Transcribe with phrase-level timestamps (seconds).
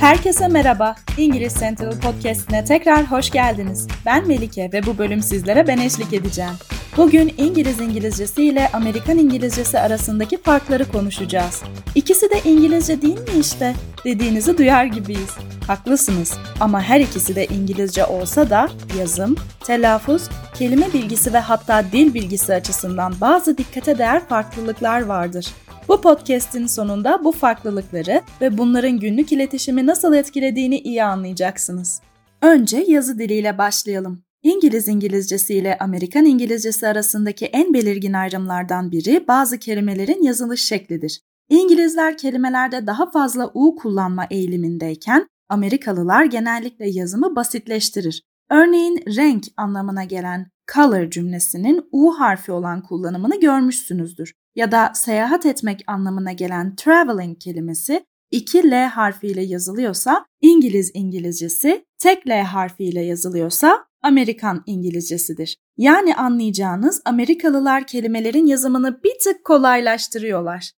[0.00, 0.94] Herkese merhaba.
[1.16, 3.86] İngiliz Central Podcast'ine tekrar hoş geldiniz.
[4.06, 6.50] Ben Melike ve bu bölüm sizlere ben eşlik edeceğim.
[6.96, 11.62] Bugün İngiliz İngilizcesi ile Amerikan İngilizcesi arasındaki farkları konuşacağız.
[11.94, 13.74] İkisi de İngilizce değil mi işte
[14.04, 15.36] dediğinizi duyar gibiyiz.
[15.66, 18.68] Haklısınız ama her ikisi de İngilizce olsa da
[18.98, 20.22] yazım, telaffuz,
[20.54, 25.46] kelime bilgisi ve hatta dil bilgisi açısından bazı dikkate değer farklılıklar vardır.
[25.88, 32.00] Bu podcast'in sonunda bu farklılıkları ve bunların günlük iletişimi nasıl etkilediğini iyi anlayacaksınız.
[32.42, 34.22] Önce yazı diliyle başlayalım.
[34.42, 41.20] İngiliz İngilizcesi ile Amerikan İngilizcesi arasındaki en belirgin ayrımlardan biri bazı kelimelerin yazılış şeklidir.
[41.48, 48.22] İngilizler kelimelerde daha fazla U kullanma eğilimindeyken Amerikalılar genellikle yazımı basitleştirir.
[48.50, 54.34] Örneğin renk anlamına gelen color cümlesinin U harfi olan kullanımını görmüşsünüzdür.
[54.58, 62.28] Ya da seyahat etmek anlamına gelen traveling kelimesi iki L harfiyle yazılıyorsa İngiliz İngilizcesi, tek
[62.28, 65.56] L harfiyle yazılıyorsa Amerikan İngilizcesidir.
[65.76, 70.72] Yani anlayacağınız Amerikalılar kelimelerin yazımını bir tık kolaylaştırıyorlar.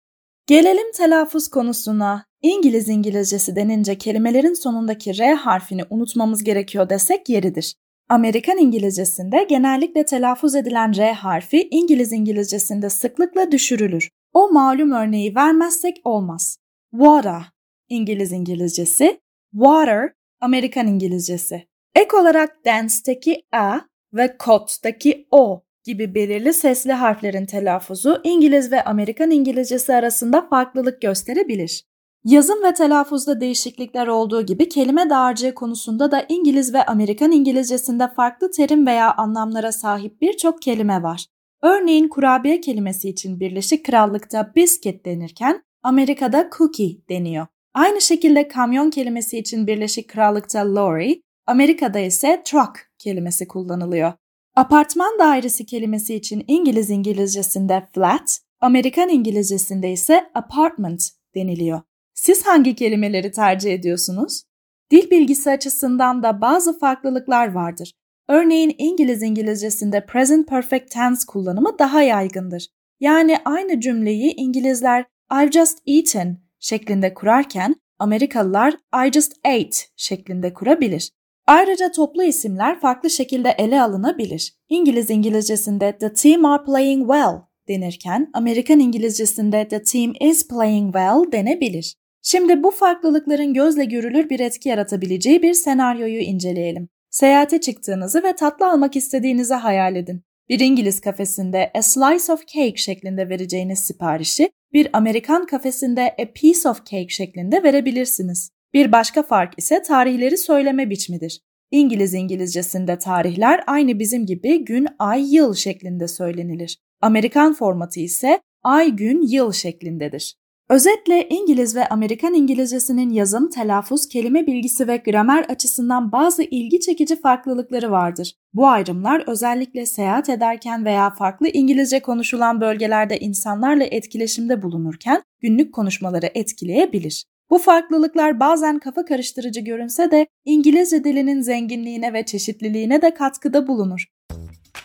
[0.47, 2.25] Gelelim telaffuz konusuna.
[2.41, 7.75] İngiliz İngilizcesi denince kelimelerin sonundaki R harfini unutmamız gerekiyor desek yeridir.
[8.09, 14.09] Amerikan İngilizcesinde genellikle telaffuz edilen R harfi İngiliz İngilizcesinde sıklıkla düşürülür.
[14.33, 16.57] O malum örneği vermezsek olmaz.
[16.91, 17.41] Water
[17.89, 19.19] İngiliz İngilizcesi,
[19.51, 21.67] water Amerikan İngilizcesi.
[21.95, 23.79] Ek olarak dance'teki a
[24.13, 31.83] ve cot'taki o gibi belirli sesli harflerin telaffuzu İngiliz ve Amerikan İngilizcesi arasında farklılık gösterebilir.
[32.23, 38.51] Yazım ve telaffuzda değişiklikler olduğu gibi kelime dağarcığı konusunda da İngiliz ve Amerikan İngilizcesinde farklı
[38.51, 41.25] terim veya anlamlara sahip birçok kelime var.
[41.61, 47.47] Örneğin kurabiye kelimesi için Birleşik Krallık'ta biscuit denirken Amerika'da cookie deniyor.
[47.73, 54.13] Aynı şekilde kamyon kelimesi için Birleşik Krallık'ta lorry, Amerika'da ise truck kelimesi kullanılıyor.
[54.55, 61.81] Apartman dairesi kelimesi için İngiliz İngilizcesinde flat, Amerikan İngilizcesinde ise apartment deniliyor.
[62.19, 64.43] Siz hangi kelimeleri tercih ediyorsunuz?
[64.91, 67.93] Dil bilgisi açısından da bazı farklılıklar vardır.
[68.27, 72.67] Örneğin İngiliz İngilizcesinde present perfect tense kullanımı daha yaygındır.
[72.99, 78.73] Yani aynı cümleyi İngilizler I've just eaten şeklinde kurarken Amerikalılar
[79.07, 81.11] I just ate şeklinde kurabilir.
[81.47, 84.53] Ayrıca toplu isimler farklı şekilde ele alınabilir.
[84.69, 87.35] İngiliz İngilizcesinde the team are playing well
[87.67, 91.98] denirken Amerikan İngilizcesinde the team is playing well denebilir.
[92.21, 96.89] Şimdi bu farklılıkların gözle görülür bir etki yaratabileceği bir senaryoyu inceleyelim.
[97.09, 100.21] Seyahate çıktığınızı ve tatlı almak istediğinizi hayal edin.
[100.49, 106.69] Bir İngiliz kafesinde a slice of cake şeklinde vereceğiniz siparişi bir Amerikan kafesinde a piece
[106.69, 108.51] of cake şeklinde verebilirsiniz.
[108.73, 111.41] Bir başka fark ise tarihleri söyleme biçimidir.
[111.71, 116.77] İngiliz İngilizcesinde tarihler aynı bizim gibi gün, ay, yıl şeklinde söylenilir.
[117.01, 120.35] Amerikan formatı ise ay, gün, yıl şeklindedir.
[120.69, 127.21] Özetle İngiliz ve Amerikan İngilizcesinin yazım, telaffuz, kelime bilgisi ve gramer açısından bazı ilgi çekici
[127.21, 128.33] farklılıkları vardır.
[128.53, 136.29] Bu ayrımlar özellikle seyahat ederken veya farklı İngilizce konuşulan bölgelerde insanlarla etkileşimde bulunurken günlük konuşmaları
[136.35, 137.25] etkileyebilir.
[137.49, 144.05] Bu farklılıklar bazen kafa karıştırıcı görünse de İngilizce dilinin zenginliğine ve çeşitliliğine de katkıda bulunur.